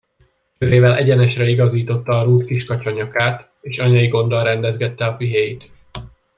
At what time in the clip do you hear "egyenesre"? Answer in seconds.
0.95-1.47